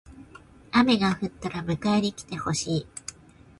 [0.71, 2.87] 雨が降ったら迎えに来てほしい。